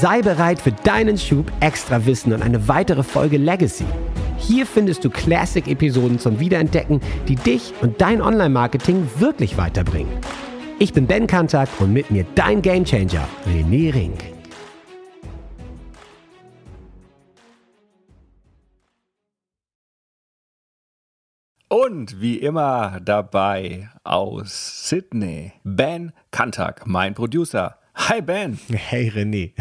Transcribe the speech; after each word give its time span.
Sei 0.00 0.22
bereit 0.22 0.60
für 0.60 0.70
deinen 0.70 1.18
Schub 1.18 1.50
extra 1.58 2.06
Wissen 2.06 2.32
und 2.32 2.40
eine 2.40 2.68
weitere 2.68 3.02
Folge 3.02 3.36
Legacy. 3.36 3.84
Hier 4.36 4.64
findest 4.64 5.04
du 5.04 5.10
Classic-Episoden 5.10 6.20
zum 6.20 6.38
Wiederentdecken, 6.38 7.00
die 7.26 7.34
dich 7.34 7.74
und 7.80 8.00
dein 8.00 8.22
Online-Marketing 8.22 9.10
wirklich 9.16 9.58
weiterbringen. 9.58 10.12
Ich 10.78 10.92
bin 10.92 11.08
Ben 11.08 11.26
Kantak 11.26 11.68
und 11.80 11.92
mit 11.92 12.12
mir 12.12 12.24
dein 12.36 12.62
Gamechanger, 12.62 13.26
René 13.44 13.92
Rink. 13.92 14.20
Und 21.68 22.20
wie 22.20 22.36
immer 22.36 23.00
dabei 23.00 23.90
aus 24.04 24.88
Sydney, 24.88 25.54
Ben 25.64 26.12
Kantak, 26.30 26.86
mein 26.86 27.14
Producer. 27.14 27.77
Hi 27.98 28.22
Ben. 28.22 28.58
Hey 28.70 29.08
René. 29.08 29.52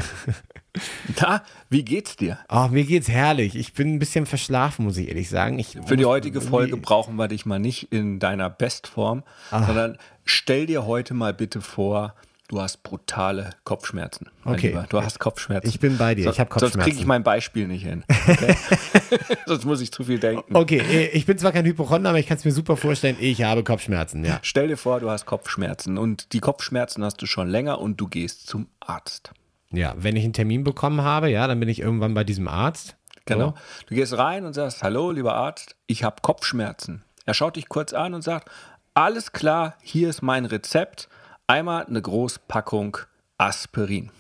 Na, 1.20 1.42
wie 1.72 1.84
geht's 1.84 2.16
dir? 2.16 2.38
Oh, 2.50 2.68
mir 2.70 2.86
geht's 2.86 3.09
herrlich. 3.09 3.55
Ich 3.55 3.73
bin 3.73 3.95
ein 3.95 4.00
bisschen 4.00 4.28
verschlafen, 4.28 4.86
muss 4.86 4.98
ich 4.98 5.08
ehrlich 5.08 5.28
sagen. 5.28 5.58
Ich 5.58 5.78
Für 5.86 5.98
die 5.98 6.05
heutige 6.05 6.40
Folge 6.40 6.78
brauchen 6.78 7.16
wir 7.16 7.28
dich 7.28 7.48
mal 7.48 7.58
nicht 7.58 7.92
in 7.92 8.20
deiner 8.20 8.50
Bestform, 8.52 9.23
Ach. 9.50 9.66
sondern 9.66 9.98
stell 10.23 10.68
dir 10.68 10.86
heute 10.86 11.16
mal 11.16 11.34
bitte 11.34 11.62
vor, 11.62 12.14
du 12.48 12.62
hast 12.62 12.84
brutale 12.84 13.52
Kopfschmerzen. 13.64 14.30
Okay. 14.46 14.70
Lieber. 14.70 14.86
Du 14.90 15.02
hast 15.02 15.20
Kopfschmerzen. 15.20 15.68
Ich 15.68 15.80
bin 15.80 15.98
bei 15.98 16.16
dir. 16.16 16.30
ich 16.30 16.40
habe 16.40 16.50
Kopfschmerzen. 16.50 16.73
Sonst 16.73 16.84
kriege 16.86 16.98
ich 16.98 17.06
mein 17.06 17.23
Beispiel 17.23 17.68
nicht 17.68 17.84
hin. 17.84 18.04
Okay? 18.28 18.56
sonst 19.46 19.66
muss 19.66 19.82
ich 19.82 19.92
zu 19.92 20.04
viel 20.04 20.20
denken. 20.20 20.56
Okay, 20.56 20.80
äh, 20.80 21.08
ich 21.10 21.26
bin 21.26 21.38
zwar 21.38 21.52
kein 21.52 21.66
Hypochonder, 21.66 22.10
aber 22.10 22.20
ich 22.20 22.28
kann 22.28 22.38
es 22.38 22.46
mir 22.46 22.52
super 22.52 22.78
vorstellen, 22.78 23.18
ich 23.20 23.44
habe 23.44 23.64
Kopfschmerzen. 23.64 24.23
Ja. 24.23 24.40
Stell 24.42 24.68
dir 24.68 24.78
vor, 24.78 25.00
du 25.00 25.10
hast 25.10 25.26
Kopfschmerzen 25.26 25.98
und 25.98 26.34
die 26.34 26.40
Kopfschmerzen 26.40 27.04
hast 27.04 27.22
du 27.22 27.26
schon 27.26 27.50
länger 27.50 27.80
und 27.80 28.00
du 28.00 28.08
gehst 28.08 28.48
zum 28.48 28.68
Arzt. 28.80 29.32
Ja, 29.72 29.94
wenn 29.98 30.16
ich 30.16 30.23
einen 30.23 30.34
Termin 30.34 30.64
bekommen 30.64 31.02
habe, 31.02 31.30
ja, 31.30 31.48
dann 31.48 31.59
bin 31.59 31.68
ich 31.68 31.82
irgendwann 31.82 32.14
bei 32.14 32.23
diesem 32.23 32.48
Arzt. 32.48 32.95
Genau. 33.26 33.50
So. 33.50 33.54
Du 33.88 33.95
gehst 33.95 34.17
rein 34.17 34.45
und 34.45 34.54
sagst, 34.54 34.84
hallo, 34.84 35.11
lieber 35.11 35.36
Arzt, 35.36 35.76
ich 35.88 36.06
habe 36.06 36.22
Kopfschmerzen. 36.22 37.04
Er 37.26 37.34
schaut 37.34 37.58
dich 37.58 37.67
kurz 37.67 37.92
an 37.92 38.14
und 38.14 38.22
sagt, 38.22 38.50
alles 38.94 39.34
klar, 39.34 39.76
hier 39.84 40.09
ist 40.09 40.22
mein 40.22 40.45
Rezept 40.45 41.09
Einmal 41.50 41.86
eine 41.86 42.02
Großpackung 42.02 42.98
Aspirin. 43.38 44.12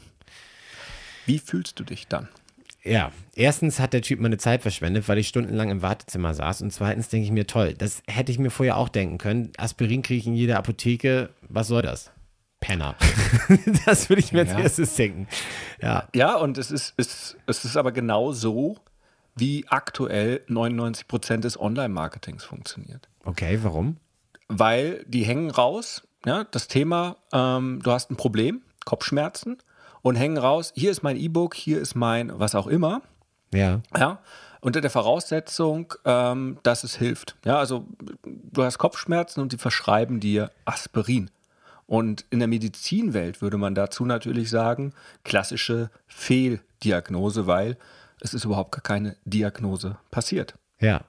Wie 1.25 1.39
fühlst 1.39 1.77
du 1.77 1.83
dich 1.83 2.07
dann? 2.07 2.29
Ja, 2.85 3.11
erstens 3.35 3.81
hat 3.81 3.91
der 3.91 4.01
Typ 4.01 4.21
meine 4.21 4.37
Zeit 4.37 4.61
verschwendet, 4.61 5.09
weil 5.09 5.17
ich 5.17 5.27
stundenlang 5.27 5.69
im 5.69 5.81
Wartezimmer 5.81 6.33
saß. 6.33 6.61
Und 6.61 6.71
zweitens 6.71 7.09
denke 7.09 7.25
ich 7.25 7.33
mir, 7.33 7.45
toll, 7.45 7.73
das 7.73 8.01
hätte 8.07 8.31
ich 8.31 8.39
mir 8.39 8.49
vorher 8.49 8.77
auch 8.77 8.87
denken 8.87 9.17
können. 9.17 9.51
Aspirin 9.57 10.03
kriege 10.03 10.19
ich 10.19 10.25
in 10.25 10.35
jeder 10.35 10.57
Apotheke. 10.57 11.31
Was 11.41 11.67
soll 11.67 11.81
das? 11.81 12.11
Penner. 12.61 12.95
das 13.85 14.07
würde 14.07 14.21
ich 14.21 14.31
mir 14.31 14.45
ja. 14.45 14.53
als 14.53 14.63
erstes 14.63 14.95
denken. 14.95 15.27
Ja, 15.81 16.07
ja 16.15 16.37
und 16.37 16.57
es 16.57 16.71
ist, 16.71 16.93
es, 16.95 17.35
es 17.45 17.65
ist 17.65 17.75
aber 17.75 17.91
genau 17.91 18.31
so, 18.31 18.77
wie 19.35 19.65
aktuell 19.67 20.45
99 20.47 21.09
Prozent 21.09 21.43
des 21.43 21.59
Online-Marketings 21.59 22.45
funktioniert. 22.45 23.09
Okay, 23.25 23.59
warum? 23.63 23.97
Weil 24.47 25.03
die 25.09 25.25
hängen 25.25 25.51
raus 25.51 26.06
ja, 26.25 26.45
das 26.45 26.67
Thema, 26.67 27.17
ähm, 27.31 27.79
du 27.83 27.91
hast 27.91 28.11
ein 28.11 28.17
Problem, 28.17 28.61
Kopfschmerzen 28.85 29.57
und 30.01 30.15
hängen 30.15 30.37
raus, 30.37 30.73
hier 30.75 30.91
ist 30.91 31.03
mein 31.03 31.17
E-Book, 31.17 31.53
hier 31.55 31.79
ist 31.79 31.95
mein 31.95 32.31
was 32.39 32.55
auch 32.55 32.67
immer. 32.67 33.01
Ja. 33.53 33.81
Ja. 33.95 34.19
Unter 34.59 34.81
der 34.81 34.89
Voraussetzung, 34.89 35.93
ähm, 36.03 36.57
dass 36.63 36.83
es 36.83 36.95
hilft. 36.95 37.35
Ja, 37.45 37.59
also 37.59 37.85
du 38.23 38.63
hast 38.63 38.77
Kopfschmerzen 38.77 39.39
und 39.41 39.51
die 39.51 39.57
verschreiben 39.57 40.19
dir 40.19 40.51
Aspirin. 40.65 41.29
Und 41.85 42.25
in 42.31 42.39
der 42.39 42.49
Medizinwelt 42.49 43.41
würde 43.41 43.57
man 43.57 43.73
dazu 43.73 44.05
natürlich 44.05 44.49
sagen, 44.49 44.93
klassische 45.23 45.89
Fehldiagnose, 46.07 47.47
weil 47.47 47.77
es 48.19 48.33
ist 48.33 48.43
überhaupt 48.43 48.73
gar 48.73 48.81
keine 48.81 49.15
Diagnose 49.23 49.97
passiert. 50.11 50.55
Ja. 50.79 51.01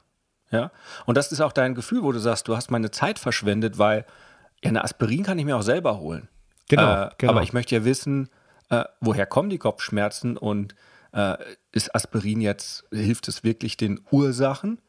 Ja. 0.51 0.71
Und 1.05 1.17
das 1.17 1.33
ist 1.33 1.41
auch 1.41 1.53
dein 1.53 1.75
Gefühl, 1.75 2.03
wo 2.03 2.13
du 2.13 2.21
sagst, 2.21 2.49
du 2.49 2.57
hast 2.57 2.71
meine 2.71 2.91
Zeit 2.91 3.19
verschwendet, 3.19 3.79
weil 3.79 4.07
ja, 4.63 4.71
eine 4.71 4.85
Aspirin 4.85 5.23
kann 5.23 5.39
ich 5.39 5.45
mir 5.45 5.57
auch 5.57 5.63
selber 5.63 5.99
holen. 5.99 6.29
Genau, 6.69 7.05
äh, 7.05 7.11
genau. 7.19 7.33
Aber 7.33 7.43
ich 7.43 7.53
möchte 7.53 7.75
ja 7.75 7.85
wissen, 7.85 8.29
äh, 8.71 8.85
woher 9.01 9.27
kommen 9.27 9.51
die 9.51 9.59
Kopfschmerzen 9.59 10.37
und 10.37 10.75
äh, 11.13 11.37
ist 11.73 11.95
Aspirin 11.95 12.41
jetzt, 12.41 12.85
hilft 12.93 13.29
es 13.29 13.45
wirklich 13.45 13.77
den 13.77 14.01
Ursachen? 14.11 14.81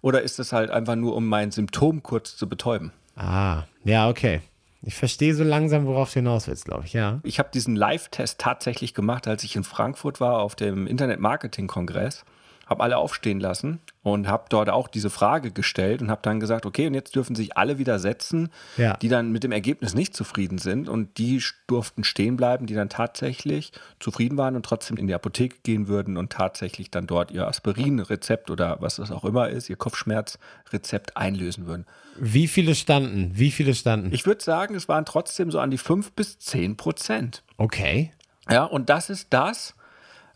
Oder 0.00 0.22
ist 0.22 0.38
es 0.38 0.52
halt 0.52 0.70
einfach 0.70 0.96
nur, 0.96 1.14
um 1.14 1.26
mein 1.26 1.50
Symptom 1.50 2.02
kurz 2.02 2.36
zu 2.36 2.48
betäuben? 2.48 2.92
Ah, 3.16 3.64
ja, 3.84 4.08
okay. 4.08 4.40
Ich 4.82 4.94
verstehe 4.94 5.34
so 5.34 5.44
langsam, 5.44 5.84
worauf 5.84 6.08
du 6.10 6.20
hinaus 6.20 6.48
willst, 6.48 6.64
glaube 6.64 6.86
ich, 6.86 6.94
ja. 6.94 7.20
Ich 7.22 7.38
habe 7.38 7.50
diesen 7.52 7.76
Live-Test 7.76 8.40
tatsächlich 8.40 8.94
gemacht, 8.94 9.28
als 9.28 9.44
ich 9.44 9.54
in 9.54 9.64
Frankfurt 9.64 10.20
war 10.20 10.38
auf 10.38 10.56
dem 10.56 10.86
Internet-Marketing-Kongress 10.86 12.24
habe 12.70 12.84
alle 12.84 12.98
aufstehen 12.98 13.40
lassen 13.40 13.80
und 14.04 14.28
habe 14.28 14.44
dort 14.48 14.70
auch 14.70 14.86
diese 14.86 15.10
Frage 15.10 15.50
gestellt 15.50 16.00
und 16.02 16.10
habe 16.10 16.20
dann 16.22 16.38
gesagt, 16.38 16.64
okay, 16.64 16.86
und 16.86 16.94
jetzt 16.94 17.16
dürfen 17.16 17.34
sich 17.34 17.56
alle 17.56 17.78
wieder 17.78 17.98
setzen, 17.98 18.48
ja. 18.76 18.96
die 18.96 19.08
dann 19.08 19.32
mit 19.32 19.42
dem 19.42 19.50
Ergebnis 19.50 19.92
nicht 19.92 20.14
zufrieden 20.14 20.58
sind 20.58 20.88
und 20.88 21.18
die 21.18 21.42
durften 21.66 22.04
stehen 22.04 22.36
bleiben, 22.36 22.66
die 22.66 22.74
dann 22.74 22.88
tatsächlich 22.88 23.72
zufrieden 23.98 24.38
waren 24.38 24.54
und 24.54 24.64
trotzdem 24.64 24.96
in 24.98 25.08
die 25.08 25.14
Apotheke 25.14 25.56
gehen 25.64 25.88
würden 25.88 26.16
und 26.16 26.30
tatsächlich 26.30 26.92
dann 26.92 27.08
dort 27.08 27.32
ihr 27.32 27.48
Aspirin-Rezept 27.48 28.50
oder 28.50 28.76
was 28.80 28.96
das 28.96 29.10
auch 29.10 29.24
immer 29.24 29.48
ist, 29.48 29.68
ihr 29.68 29.76
Kopfschmerzrezept 29.76 31.16
einlösen 31.16 31.66
würden. 31.66 31.86
Wie 32.16 32.46
viele 32.46 32.76
standen? 32.76 33.32
Wie 33.34 33.50
viele 33.50 33.74
standen? 33.74 34.14
Ich 34.14 34.26
würde 34.26 34.44
sagen, 34.44 34.76
es 34.76 34.88
waren 34.88 35.04
trotzdem 35.04 35.50
so 35.50 35.58
an 35.58 35.72
die 35.72 35.78
fünf 35.78 36.12
bis 36.12 36.38
zehn 36.38 36.76
Prozent. 36.76 37.42
Okay. 37.56 38.12
Ja, 38.48 38.64
und 38.64 38.88
das 38.88 39.10
ist 39.10 39.28
das, 39.30 39.74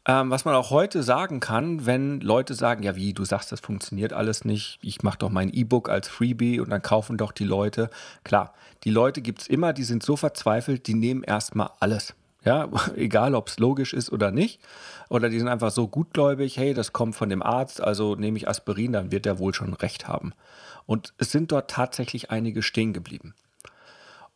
ähm, 0.07 0.31
was 0.31 0.45
man 0.45 0.55
auch 0.55 0.71
heute 0.71 1.03
sagen 1.03 1.41
kann, 1.41 1.87
wenn 1.87 2.21
Leute 2.21 2.55
sagen, 2.55 2.83
ja 2.83 2.95
wie, 2.95 3.15
du 3.15 3.25
sagst, 3.25 3.53
das 3.53 3.61
funktioniert 3.61 4.13
alles 4.13 4.45
nicht, 4.45 4.79
ich 4.83 5.03
mache 5.03 5.19
doch 5.19 5.31
mein 5.31 5.53
E-Book 5.53 5.89
als 5.89 6.09
Freebie 6.09 6.61
und 6.61 6.71
dann 6.71 6.83
kaufen 6.83 7.17
doch 7.17 7.33
die 7.33 7.45
Leute. 7.45 7.89
Klar, 8.23 8.53
die 8.85 8.91
Leute 8.91 9.23
gibt 9.23 9.43
es 9.43 9.49
immer, 9.49 9.73
die 9.73 9.85
sind 9.85 10.03
so 10.03 10.17
verzweifelt, 10.17 10.87
die 10.87 10.95
nehmen 10.95 11.23
erstmal 11.23 11.71
alles. 11.81 12.15
Ja, 12.45 12.69
egal 12.97 13.35
ob 13.35 13.49
es 13.49 13.59
logisch 13.59 13.95
ist 13.95 14.13
oder 14.13 14.31
nicht. 14.31 14.61
Oder 15.09 15.31
die 15.31 15.39
sind 15.39 15.49
einfach 15.49 15.71
so 15.71 15.89
gutgläubig, 15.89 16.57
hey, 16.59 16.75
das 16.75 16.93
kommt 16.93 17.17
von 17.17 17.31
dem 17.31 17.43
Arzt, 17.43 17.81
also 17.81 18.15
nehme 18.15 18.37
ich 18.37 18.49
Aspirin, 18.49 18.93
dann 18.93 19.11
wird 19.11 19.25
der 19.25 19.39
wohl 19.39 19.55
schon 19.55 19.73
recht 19.73 20.07
haben. 20.07 20.33
Und 20.87 21.15
es 21.17 21.33
sind 21.33 21.51
dort 21.51 21.71
tatsächlich 21.71 22.31
einige 22.31 22.63
stehen 22.63 22.93
geblieben. 22.93 23.35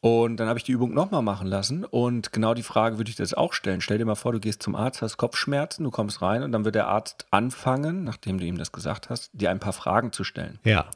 Und 0.00 0.36
dann 0.36 0.48
habe 0.48 0.58
ich 0.58 0.64
die 0.64 0.72
Übung 0.72 0.94
nochmal 0.94 1.22
machen 1.22 1.48
lassen. 1.48 1.84
Und 1.84 2.32
genau 2.32 2.54
die 2.54 2.62
Frage 2.62 2.98
würde 2.98 3.10
ich 3.10 3.16
dir 3.16 3.24
jetzt 3.24 3.36
auch 3.36 3.52
stellen. 3.52 3.80
Stell 3.80 3.98
dir 3.98 4.04
mal 4.04 4.14
vor, 4.14 4.32
du 4.32 4.38
gehst 4.38 4.62
zum 4.62 4.76
Arzt, 4.76 5.02
hast 5.02 5.16
Kopfschmerzen, 5.16 5.84
du 5.84 5.90
kommst 5.90 6.22
rein 6.22 6.42
und 6.42 6.52
dann 6.52 6.64
wird 6.64 6.76
der 6.76 6.86
Arzt 6.86 7.26
anfangen, 7.30 8.04
nachdem 8.04 8.38
du 8.38 8.44
ihm 8.44 8.58
das 8.58 8.70
gesagt 8.70 9.10
hast, 9.10 9.30
dir 9.32 9.50
ein 9.50 9.58
paar 9.58 9.72
Fragen 9.72 10.12
zu 10.12 10.22
stellen. 10.22 10.60
Ja. 10.62 10.86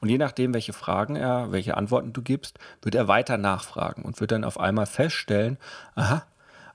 Und 0.00 0.08
je 0.08 0.16
nachdem, 0.16 0.54
welche 0.54 0.72
Fragen 0.72 1.16
er, 1.16 1.52
welche 1.52 1.76
Antworten 1.76 2.14
du 2.14 2.22
gibst, 2.22 2.58
wird 2.80 2.94
er 2.94 3.08
weiter 3.08 3.36
nachfragen 3.36 4.02
und 4.02 4.18
wird 4.20 4.32
dann 4.32 4.44
auf 4.44 4.58
einmal 4.58 4.86
feststellen, 4.86 5.58
aha, 5.94 6.24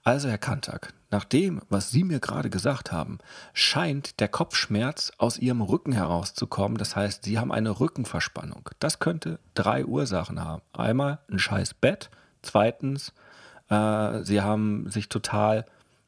also, 0.03 0.29
Herr 0.29 0.37
Kantak, 0.37 0.93
nach 1.15 1.23
dem, 1.23 1.61
was 1.69 1.91
Sie 1.91 2.03
mir 2.03 2.19
gerade 2.19 2.49
gesagt 2.49 2.91
haben, 2.91 3.19
scheint 3.53 4.19
der 4.19 4.27
Kopfschmerz 4.27 5.13
aus 5.17 5.37
Ihrem 5.37 5.61
Rücken 5.61 5.93
herauszukommen. 5.93 6.77
Das 6.77 6.97
heißt, 6.97 7.23
Sie 7.23 7.39
haben 7.39 7.53
eine 7.53 7.79
Rückenverspannung. 7.79 8.69
Das 8.79 8.99
könnte 8.99 9.39
drei 9.53 9.85
Ursachen 9.85 10.43
haben. 10.43 10.61
Einmal 10.73 11.19
ein 11.31 11.39
scheiß 11.39 11.75
Bett. 11.75 12.09
Zweitens, 12.41 13.13
äh, 13.69 14.23
Sie 14.23 14.41
haben 14.41 14.89
sich 14.91 15.07
total, 15.07 15.65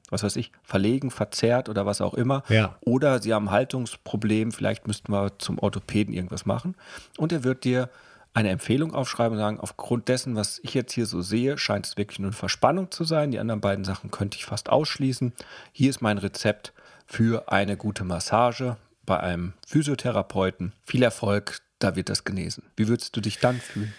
was 0.09 0.23
weiß 0.23 0.35
ich, 0.35 0.51
verlegen, 0.61 1.09
verzerrt 1.09 1.69
oder 1.69 1.85
was 1.85 2.01
auch 2.01 2.13
immer. 2.13 2.43
Ja. 2.49 2.75
Oder 2.81 3.21
Sie 3.21 3.33
haben 3.33 3.47
ein 3.47 3.51
Haltungsproblem. 3.51 4.51
Vielleicht 4.51 4.87
müssten 4.87 5.13
wir 5.13 5.39
zum 5.39 5.57
Orthopäden 5.57 6.13
irgendwas 6.13 6.45
machen. 6.45 6.75
Und 7.15 7.31
er 7.31 7.45
wird 7.45 7.63
dir 7.63 7.89
eine 8.37 8.49
Empfehlung 8.49 8.93
aufschreiben 8.93 9.35
und 9.35 9.39
sagen, 9.39 9.59
aufgrund 9.59 10.09
dessen, 10.09 10.35
was 10.35 10.59
ich 10.61 10.75
jetzt 10.75 10.93
hier 10.93 11.07
so 11.07 11.23
sehe, 11.23 11.57
scheint 11.57 11.87
es 11.87 11.97
wirklich 11.97 12.19
nur 12.19 12.27
eine 12.27 12.37
Verspannung 12.37 12.91
zu 12.91 13.03
sein. 13.03 13.31
Die 13.31 13.39
anderen 13.39 13.61
beiden 13.61 13.83
Sachen 13.83 14.11
könnte 14.11 14.37
ich 14.37 14.45
fast 14.45 14.69
ausschließen. 14.69 15.33
Hier 15.71 15.89
ist 15.89 16.01
mein 16.01 16.19
Rezept 16.19 16.71
für 17.07 17.51
eine 17.51 17.77
gute 17.77 18.03
Massage 18.03 18.77
bei 19.07 19.19
einem 19.19 19.53
Physiotherapeuten. 19.65 20.73
Viel 20.85 21.01
Erfolg, 21.01 21.61
da 21.79 21.95
wird 21.95 22.09
das 22.09 22.25
genesen. 22.25 22.63
Wie 22.75 22.87
würdest 22.87 23.15
du 23.15 23.21
dich 23.21 23.39
dann 23.39 23.59
fühlen? 23.59 23.95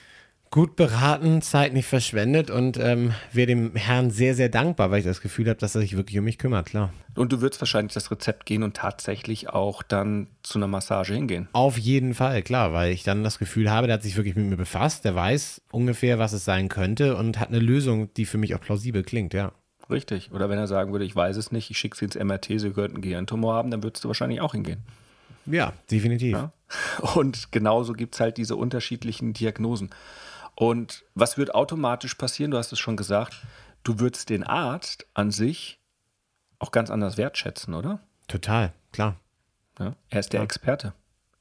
Gut 0.51 0.77
beraten, 0.77 1.43
Zeit 1.43 1.73
nicht 1.73 1.87
verschwendet 1.87 2.51
und 2.51 2.79
ähm, 2.79 3.15
wäre 3.33 3.47
dem 3.47 3.75
Herrn 3.75 4.11
sehr, 4.11 4.35
sehr 4.35 4.49
dankbar, 4.49 4.91
weil 4.91 5.01
ich 5.01 5.05
das 5.05 5.21
Gefühl 5.21 5.49
habe, 5.49 5.59
dass 5.59 5.75
er 5.75 5.81
sich 5.83 5.97
wirklich 5.97 6.19
um 6.19 6.25
mich 6.25 6.39
kümmert, 6.39 6.67
klar. 6.67 6.93
Und 7.15 7.33
du 7.33 7.41
würdest 7.41 7.61
wahrscheinlich 7.61 7.93
das 7.93 8.11
Rezept 8.11 8.47
gehen 8.47 8.63
und 8.63 8.77
tatsächlich 8.77 9.51
auch 9.51 9.83
dann 9.83 10.29
zu 10.43 10.59
einer 10.59 10.69
Massage 10.69 11.15
hingehen. 11.15 11.49
Auf 11.53 11.77
jeden 11.77 12.15
Fall, 12.15 12.43
klar, 12.43 12.73
weil 12.73 12.93
ich 12.93 13.03
dann 13.03 13.25
das 13.25 13.39
Gefühl 13.39 13.71
habe, 13.71 13.87
der 13.87 13.95
hat 13.95 14.03
sich 14.03 14.17
wirklich 14.17 14.37
mit 14.37 14.47
mir 14.47 14.57
befasst, 14.57 15.05
der 15.05 15.15
weiß 15.15 15.63
ungefähr, 15.71 16.19
was 16.19 16.33
es 16.33 16.45
sein 16.45 16.69
könnte 16.69 17.17
und 17.17 17.39
hat 17.39 17.49
eine 17.49 17.59
Lösung, 17.59 18.13
die 18.15 18.25
für 18.25 18.39
mich 18.39 18.55
auch 18.55 18.61
plausibel 18.61 19.03
klingt, 19.03 19.35
ja. 19.35 19.53
Richtig. 19.91 20.33
Oder 20.33 20.51
wenn 20.51 20.59
er 20.59 20.67
sagen 20.67 20.93
würde, 20.93 21.05
ich 21.05 21.17
weiß 21.17 21.37
es 21.37 21.51
nicht, 21.51 21.71
ich 21.71 21.79
schicke 21.79 21.97
sie 21.97 22.05
ins 22.05 22.15
MRT, 22.15 22.61
sie 22.61 22.71
könnten 22.71 22.97
einen 22.97 23.03
Gehirntumor 23.03 23.55
haben, 23.55 23.71
dann 23.71 23.83
würdest 23.83 24.05
du 24.05 24.09
wahrscheinlich 24.09 24.41
auch 24.41 24.53
hingehen. 24.53 24.83
Ja, 25.47 25.73
definitiv. 25.91 26.33
Ja? 26.33 26.53
Und 27.15 27.53
genauso 27.53 27.95
gibt 27.95 28.15
es 28.15 28.21
halt 28.21 28.37
diese 28.37 28.57
unterschiedlichen 28.57 29.33
Diagnosen. 29.33 29.91
Und 30.59 31.05
was 31.15 31.39
wird 31.39 31.55
automatisch 31.55 32.17
passieren? 32.17 32.51
Du 32.51 32.59
hast 32.59 32.73
es 32.73 32.81
schon 32.81 32.97
gesagt, 32.97 33.47
du 33.85 34.01
würdest 34.01 34.29
den 34.29 34.43
Arzt 34.43 35.07
an 35.15 35.31
sich 35.31 35.79
auch 36.59 36.73
ganz 36.73 36.91
anders 36.91 37.17
wertschätzen, 37.17 37.75
oder? 37.75 38.01
Total, 38.27 38.73
klar. 38.91 39.15
Ja? 39.79 39.95
Er 40.11 40.19
ist 40.19 40.33
der 40.33 40.41
ja. 40.41 40.45
Experte. 40.45 40.95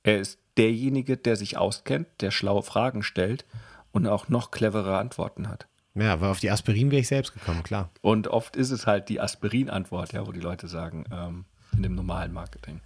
Er 0.03 0.19
ist 0.19 0.37
derjenige, 0.55 1.17
der 1.17 1.35
sich 1.35 1.57
auskennt, 1.57 2.07
der 2.21 2.29
schlaue 2.29 2.61
Fragen 2.61 3.01
stellt 3.01 3.45
und 3.91 4.05
auch 4.05 4.29
noch 4.29 4.51
clevere 4.51 4.99
Antworten 4.99 5.49
hat. 5.49 5.67
Ja, 5.95 6.13
aber 6.13 6.29
auf 6.29 6.39
die 6.39 6.51
Aspirin 6.51 6.91
wäre 6.91 7.01
ich 7.01 7.07
selbst 7.07 7.33
gekommen, 7.33 7.63
klar. 7.63 7.89
Und 8.01 8.27
oft 8.27 8.55
ist 8.55 8.69
es 8.69 8.85
halt 8.85 9.09
die 9.09 9.19
Aspirin-Antwort, 9.19 10.13
ja, 10.13 10.27
wo 10.27 10.31
die 10.31 10.39
Leute 10.39 10.67
sagen, 10.67 11.05
ähm, 11.11 11.45
in 11.75 11.81
dem 11.81 11.95
normalen 11.95 12.33
Marketing. 12.33 12.81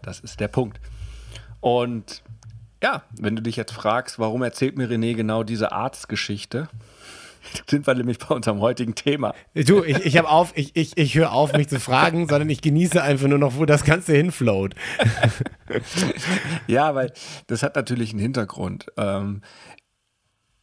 Das 0.00 0.20
ist 0.20 0.40
der 0.40 0.48
Punkt. 0.48 0.80
Und 1.60 2.22
ja, 2.82 3.02
wenn 3.18 3.36
du 3.36 3.42
dich 3.42 3.56
jetzt 3.56 3.72
fragst, 3.72 4.18
warum 4.18 4.42
erzählt 4.42 4.76
mir 4.76 4.88
René 4.88 5.14
genau 5.14 5.42
diese 5.42 5.72
Arztgeschichte, 5.72 6.68
sind 7.68 7.86
wir 7.86 7.94
nämlich 7.94 8.18
bei 8.18 8.34
unserem 8.34 8.60
heutigen 8.60 8.94
Thema. 8.94 9.34
Du, 9.54 9.82
ich, 9.82 10.04
ich 10.04 10.16
habe 10.16 10.28
auf, 10.28 10.52
ich, 10.56 10.76
ich, 10.76 10.96
ich 10.96 11.14
höre 11.14 11.32
auf, 11.32 11.52
mich 11.52 11.68
zu 11.68 11.80
fragen, 11.80 12.28
sondern 12.28 12.50
ich 12.50 12.60
genieße 12.60 13.02
einfach 13.02 13.28
nur 13.28 13.38
noch, 13.38 13.56
wo 13.56 13.64
das 13.64 13.84
Ganze 13.84 14.14
hinfloat. 14.14 14.74
ja, 16.66 16.94
weil 16.94 17.12
das 17.46 17.62
hat 17.62 17.76
natürlich 17.76 18.10
einen 18.10 18.20
Hintergrund. 18.20 18.86
Ähm, 18.96 19.42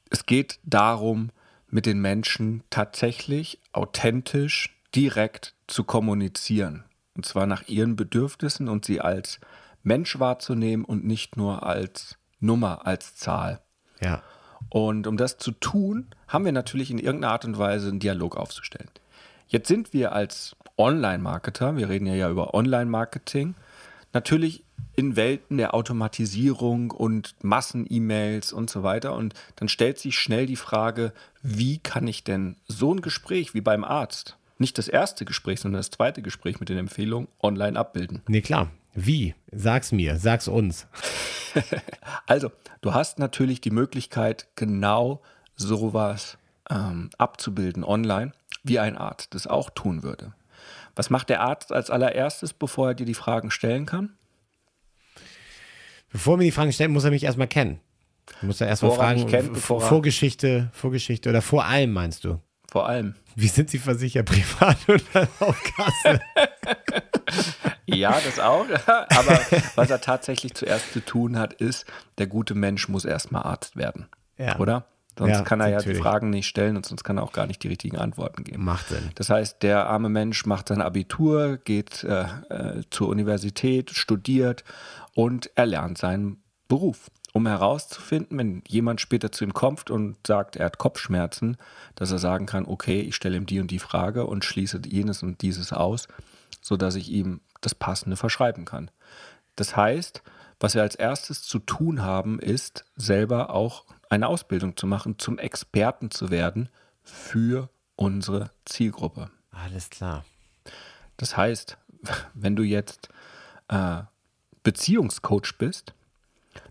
es 0.10 0.26
geht 0.26 0.60
darum, 0.64 1.32
mit 1.70 1.86
den 1.86 2.00
Menschen 2.00 2.64
tatsächlich 2.70 3.60
authentisch, 3.74 4.78
direkt 4.96 5.54
zu 5.68 5.84
kommunizieren. 5.84 6.86
Und 7.16 7.26
zwar 7.26 7.48
nach 7.48 7.68
ihren 7.68 7.96
Bedürfnissen 7.96 8.70
und 8.70 8.86
sie 8.86 9.02
als 9.02 9.40
Mensch 9.86 10.20
wahrzunehmen 10.20 10.84
und 10.84 11.06
nicht 11.06 11.38
nur 11.38 11.64
als 11.64 12.18
Nummer, 12.40 12.86
als 12.86 13.16
Zahl. 13.16 13.62
Ja. 14.02 14.22
Und 14.70 15.08
um 15.08 15.16
das 15.16 15.38
zu 15.38 15.52
tun, 15.52 16.08
haben 16.28 16.46
wir 16.46 16.52
natürlich 16.52 16.92
in 16.92 17.00
irgendeiner 17.00 17.34
Art 17.34 17.46
und 17.46 17.58
Weise 17.58 17.90
einen 17.90 18.00
Dialog 18.00 18.36
aufzustellen. 18.36 18.90
Jetzt 19.48 19.68
sind 19.68 19.94
wir 19.94 20.12
als 20.12 20.56
Online-Marketer, 20.78 21.78
wir 21.78 21.88
reden 21.88 22.08
ja, 22.08 22.16
ja 22.16 22.30
über 22.30 22.54
Online-Marketing, 22.54 23.56
natürlich 24.12 24.64
in 24.96 25.16
Welten 25.16 25.58
der 25.58 25.74
Automatisierung 25.74 26.92
und 26.92 27.36
Massen-E-Mails 27.44 28.54
und 28.54 28.70
so 28.70 28.82
weiter. 28.82 29.14
Und 29.14 29.34
dann 29.58 29.70
stellt 29.70 30.00
sich 30.00 30.18
schnell 30.18 30.46
die 30.46 30.56
Frage, 30.56 31.14
wie 31.42 31.78
kann 31.78 32.08
ich 32.08 32.24
denn 32.24 32.56
so 32.68 32.94
ein 32.94 33.02
Gespräch 33.02 33.54
wie 33.54 33.62
beim 33.62 33.84
Arzt, 33.84 34.38
nicht 34.58 34.78
das 34.78 34.88
erste 34.88 35.26
Gespräch, 35.26 35.60
sondern 35.60 35.80
das 35.80 35.92
zweite 35.92 36.22
Gespräch 36.22 36.60
mit 36.60 36.70
den 36.70 36.78
Empfehlungen 36.78 37.28
online 37.42 37.78
abbilden? 37.78 38.22
Nee, 38.28 38.42
klar. 38.42 38.72
Wie? 38.96 39.36
Sag's 39.52 39.92
mir, 39.92 40.18
sag's 40.18 40.48
uns. 40.48 40.88
also, 42.28 42.52
du 42.82 42.94
hast 42.94 43.20
natürlich 43.20 43.62
die 43.62 43.72
Möglichkeit, 43.72 44.48
genau 44.56 45.22
sowas 45.56 46.38
ähm, 46.70 47.10
abzubilden 47.18 47.84
online, 47.84 48.32
wie 48.64 48.80
ein 48.80 48.98
Arzt 48.98 49.36
das 49.36 49.48
auch 49.48 49.70
tun 49.70 50.02
würde. 50.02 50.34
Was 50.96 51.10
macht 51.10 51.30
der 51.30 51.42
Arzt 51.42 51.74
als 51.74 51.90
allererstes, 51.90 52.54
bevor 52.54 52.90
er 52.90 52.94
dir 52.96 53.06
die 53.06 53.14
Fragen 53.14 53.52
stellen 53.52 53.86
kann? 53.86 54.14
Bevor 56.12 56.36
er 56.36 56.38
mir 56.38 56.44
die 56.46 56.52
Fragen 56.52 56.72
stellt, 56.72 56.92
muss 56.92 57.04
er 57.04 57.12
mich 57.12 57.26
erstmal 57.26 57.48
kennen. 57.48 57.82
Muss 58.42 58.62
er 58.62 58.68
erstmal 58.68 58.92
fragen, 58.92 59.28
kennt, 59.28 59.58
Vorgeschichte, 59.58 60.70
Vorgeschichte 60.74 61.30
oder 61.30 61.42
vor 61.42 61.66
allem 61.66 61.92
meinst 61.92 62.24
du? 62.24 62.40
Vor 62.72 62.88
allem. 62.88 63.16
Wie 63.36 63.48
sind 63.48 63.70
Sie 63.70 63.78
versichert, 63.78 64.26
privat 64.30 64.78
oder 64.88 65.28
auf 65.40 65.62
Kasse? 65.64 66.22
Ja, 67.88 68.20
das 68.24 68.40
auch. 68.40 68.66
Aber 68.88 69.40
was 69.76 69.90
er 69.90 70.02
tatsächlich 70.02 70.54
zuerst 70.54 70.94
zu 70.94 71.02
tun 71.04 71.38
hat, 71.38 71.54
ist, 71.54 71.86
der 72.18 72.28
gute 72.28 72.56
Mensch 72.56 72.90
muss 72.90 73.06
erstmal 73.06 73.44
Arzt 73.44 73.76
werden. 73.76 74.08
Ja. 74.38 74.58
Oder? 74.60 74.86
Sonst 75.18 75.32
ja, 75.32 75.42
kann 75.44 75.62
er 75.62 75.70
natürlich. 75.70 75.86
ja 75.86 75.94
die 75.94 76.00
Fragen 76.02 76.30
nicht 76.30 76.48
stellen 76.48 76.76
und 76.76 76.86
sonst 76.86 77.04
kann 77.04 77.18
er 77.18 77.24
auch 77.24 77.32
gar 77.32 77.48
nicht 77.48 77.64
die 77.64 77.70
richtigen 77.70 77.98
Antworten 77.98 78.44
geben. 78.44 78.66
Macht 78.66 78.90
Sinn. 78.90 79.12
Das 79.16 79.30
heißt, 79.30 79.64
der 79.64 79.88
arme 79.88 80.10
Mensch 80.10 80.46
macht 80.46 80.68
sein 80.68 80.82
Abitur, 80.82 81.58
geht 81.58 82.04
äh, 82.04 82.24
äh, 82.50 82.82
zur 82.90 83.08
Universität, 83.08 83.92
studiert 83.92 84.66
und 85.14 85.50
erlernt 85.56 85.98
seinen 85.98 86.44
Beruf. 86.68 87.10
Um 87.32 87.48
herauszufinden, 87.48 88.38
wenn 88.38 88.64
jemand 88.68 89.02
später 89.02 89.32
zu 89.32 89.44
ihm 89.44 89.54
kommt 89.54 89.90
und 89.90 90.16
sagt, 90.26 90.56
er 90.56 90.68
hat 90.68 90.78
Kopfschmerzen, 90.78 91.58
dass 91.96 92.12
er 92.12 92.18
sagen 92.18 92.46
kann, 92.46 92.66
okay, 92.66 93.02
ich 93.02 93.16
stelle 93.16 93.36
ihm 93.36 93.46
die 93.46 93.60
und 93.60 93.72
die 93.72 93.80
Frage 93.80 94.26
und 94.26 94.46
schließe 94.46 94.82
jenes 94.86 95.22
und 95.22 95.42
dieses 95.42 95.74
aus, 95.74 96.08
sodass 96.62 96.96
ich 96.96 97.10
ihm 97.10 97.42
das 97.66 97.76
Passende 97.76 98.16
verschreiben 98.16 98.66
kann. 98.66 98.92
Das 99.56 99.76
heißt, 99.76 100.22
was 100.60 100.76
wir 100.76 100.82
als 100.82 100.96
erstes 100.96 101.42
zu 101.42 101.60
tun 101.60 102.02
haben, 102.02 102.40
ist 102.40 102.86
selber 102.96 103.50
auch 103.50 103.86
eine 104.10 104.28
Ausbildung 104.28 104.78
zu 104.78 104.88
machen, 104.88 105.18
zum 105.18 105.40
Experten 105.40 106.12
zu 106.12 106.30
werden 106.30 106.70
für 107.04 107.70
unsere 107.96 108.52
Zielgruppe. 108.66 109.32
Alles 109.52 109.90
klar. 109.90 110.26
Das 111.18 111.36
heißt, 111.36 111.78
wenn 112.34 112.56
du 112.56 112.64
jetzt 112.64 113.10
äh, 113.68 114.04
Beziehungscoach 114.64 115.58
bist, 115.58 115.94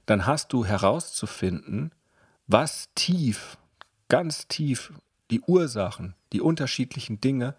dann 0.06 0.26
hast 0.26 0.52
du 0.52 0.64
herauszufinden, 0.64 1.93
was 2.47 2.88
tief, 2.94 3.58
ganz 4.08 4.49
tief 4.49 4.93
die 5.31 5.40
Ursachen, 5.40 6.14
die 6.32 6.40
unterschiedlichen 6.40 7.20
Dinge, 7.20 7.55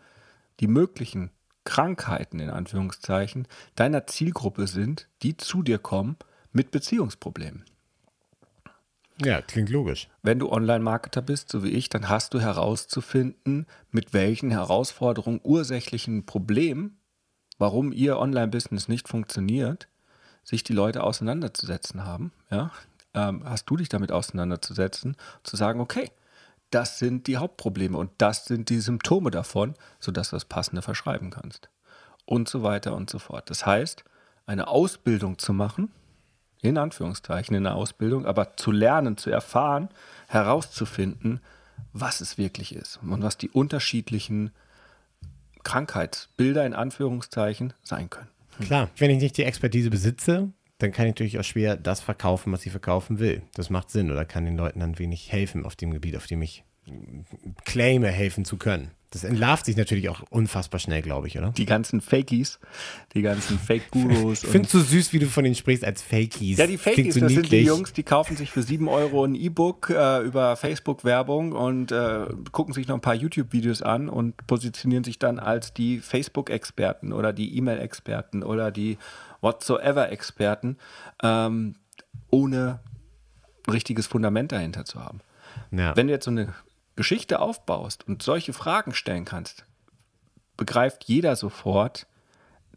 die 0.59 0.67
möglichen 0.67 1.31
Krankheiten 1.65 2.39
in 2.39 2.49
Anführungszeichen 2.49 3.47
deiner 3.75 4.07
Zielgruppe 4.07 4.67
sind, 4.67 5.09
die 5.23 5.35
zu 5.35 5.61
dir 5.61 5.77
kommen 5.77 6.15
mit 6.53 6.71
Beziehungsproblemen. 6.71 7.65
Ja, 9.23 9.41
klingt 9.41 9.69
logisch. 9.69 10.09
Wenn 10.23 10.39
du 10.39 10.51
Online-Marketer 10.51 11.21
bist, 11.21 11.49
so 11.49 11.63
wie 11.63 11.69
ich, 11.69 11.89
dann 11.89 12.09
hast 12.09 12.33
du 12.33 12.39
herauszufinden, 12.39 13.65
mit 13.91 14.13
welchen 14.13 14.51
Herausforderungen, 14.51 15.39
ursächlichen 15.43 16.25
Problemen, 16.25 16.97
warum 17.57 17.93
ihr 17.93 18.17
Online-Business 18.19 18.87
nicht 18.89 19.07
funktioniert, 19.07 19.87
sich 20.43 20.63
die 20.63 20.73
Leute 20.73 21.03
auseinanderzusetzen 21.03 22.05
haben. 22.05 22.33
Ja? 22.51 22.71
Ähm, 23.13 23.43
hast 23.45 23.69
du 23.69 23.77
dich 23.77 23.87
damit 23.87 24.11
auseinanderzusetzen, 24.11 25.15
zu 25.43 25.55
sagen, 25.55 25.79
okay, 25.79 26.11
das 26.75 26.99
sind 26.99 27.27
die 27.27 27.37
Hauptprobleme 27.37 27.97
und 27.97 28.11
das 28.17 28.45
sind 28.45 28.69
die 28.69 28.81
Symptome 28.81 29.31
davon, 29.31 29.75
sodass 30.01 30.31
du 30.31 30.35
das 30.35 30.43
Passende 30.43 30.81
verschreiben 30.81 31.29
kannst. 31.29 31.69
Und 32.25 32.49
so 32.49 32.63
weiter 32.63 32.93
und 32.93 33.09
so 33.09 33.17
fort. 33.17 33.49
Das 33.49 33.65
heißt, 33.65 34.03
eine 34.45 34.67
Ausbildung 34.67 35.37
zu 35.37 35.53
machen, 35.53 35.89
in 36.61 36.77
Anführungszeichen 36.77 37.55
in 37.55 37.63
der 37.63 37.75
Ausbildung, 37.75 38.25
aber 38.25 38.57
zu 38.57 38.71
lernen, 38.71 39.15
zu 39.15 39.29
erfahren, 39.29 39.87
herauszufinden, 40.27 41.39
was 41.93 42.19
es 42.19 42.37
wirklich 42.37 42.75
ist 42.75 42.99
und 43.01 43.23
was 43.23 43.37
die 43.37 43.49
unterschiedlichen 43.49 44.51
Krankheitsbilder 45.63 46.65
in 46.65 46.73
Anführungszeichen 46.73 47.73
sein 47.83 48.09
können. 48.09 48.29
Klar, 48.59 48.89
wenn 48.97 49.11
ich 49.11 49.21
nicht 49.21 49.37
die 49.37 49.43
Expertise 49.43 49.89
besitze, 49.89 50.51
dann 50.77 50.91
kann 50.91 51.05
ich 51.05 51.11
natürlich 51.11 51.39
auch 51.39 51.43
schwer 51.43 51.77
das 51.77 52.01
verkaufen, 52.01 52.51
was 52.51 52.65
ich 52.65 52.71
verkaufen 52.71 53.19
will. 53.19 53.43
Das 53.53 53.69
macht 53.69 53.89
Sinn 53.89 54.11
oder 54.11 54.25
kann 54.25 54.45
den 54.45 54.57
Leuten 54.57 54.79
dann 54.79 54.99
wenig 54.99 55.31
helfen 55.31 55.65
auf 55.65 55.75
dem 55.75 55.91
Gebiet, 55.91 56.17
auf 56.17 56.27
dem 56.27 56.41
ich 56.41 56.63
claime, 57.63 58.09
helfen 58.09 58.45
zu 58.45 58.57
können. 58.57 58.91
Das 59.15 59.23
entlarvt 59.23 59.65
sich 59.65 59.77
natürlich 59.77 60.09
auch 60.09 60.23
unfassbar 60.29 60.77
schnell, 60.77 61.01
glaube 61.01 61.27
ich, 61.27 61.37
oder? 61.37 61.51
Die 61.51 61.65
ganzen 61.65 62.01
Fakies, 62.01 62.59
die 63.13 63.21
ganzen 63.21 63.57
Fake-Gurus. 63.57 64.43
Ich 64.43 64.49
finde 64.51 64.65
es 64.65 64.73
so 64.73 64.81
süß, 64.81 65.13
wie 65.13 65.19
du 65.19 65.27
von 65.27 65.45
denen 65.45 65.55
sprichst 65.55 65.85
als 65.85 66.01
Fakies. 66.01 66.57
Ja, 66.57 66.67
die 66.67 66.77
Fakies, 66.77 67.13
so 67.13 67.21
das 67.21 67.29
niedlich. 67.29 67.49
sind 67.49 67.59
die 67.61 67.65
Jungs, 67.65 67.93
die 67.93 68.03
kaufen 68.03 68.35
sich 68.35 68.51
für 68.51 68.61
7 68.61 68.89
Euro 68.89 69.23
ein 69.23 69.35
E-Book 69.35 69.89
äh, 69.89 70.19
über 70.21 70.57
Facebook-Werbung 70.57 71.53
und 71.53 71.93
äh, 71.93 72.25
gucken 72.51 72.73
sich 72.73 72.89
noch 72.89 72.95
ein 72.95 73.01
paar 73.01 73.15
YouTube-Videos 73.15 73.81
an 73.83 74.09
und 74.09 74.35
positionieren 74.47 75.05
sich 75.05 75.17
dann 75.17 75.39
als 75.39 75.73
die 75.73 75.99
Facebook-Experten 75.99 77.13
oder 77.13 77.31
die 77.31 77.55
E-Mail-Experten 77.55 78.43
oder 78.43 78.69
die 78.69 78.97
whatsoever-Experten, 79.45 80.77
ähm, 81.23 81.75
ohne 82.29 82.79
richtiges 83.69 84.07
Fundament 84.07 84.51
dahinter 84.51 84.83
zu 84.83 85.03
haben. 85.03 85.21
Ja. 85.71 85.95
Wenn 85.95 86.07
du 86.07 86.13
jetzt 86.13 86.25
so 86.25 86.31
eine 86.31 86.53
Geschichte 86.95 87.39
aufbaust 87.39 88.07
und 88.07 88.23
solche 88.23 88.53
Fragen 88.53 88.93
stellen 88.93 89.25
kannst, 89.25 89.65
begreift 90.57 91.05
jeder 91.05 91.35
sofort, 91.35 92.07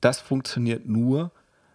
das 0.01 0.21
funktioniert 0.21 0.87
nur, 0.87 1.33